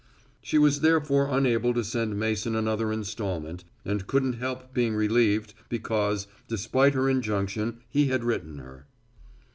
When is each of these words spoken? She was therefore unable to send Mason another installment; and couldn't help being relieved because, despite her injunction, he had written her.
She 0.41 0.57
was 0.57 0.79
therefore 0.79 1.27
unable 1.29 1.75
to 1.75 1.83
send 1.83 2.17
Mason 2.17 2.55
another 2.55 2.91
installment; 2.91 3.65
and 3.85 4.07
couldn't 4.07 4.33
help 4.39 4.73
being 4.73 4.95
relieved 4.95 5.53
because, 5.69 6.25
despite 6.47 6.95
her 6.95 7.07
injunction, 7.07 7.81
he 7.87 8.07
had 8.07 8.23
written 8.23 8.57
her. 8.57 8.87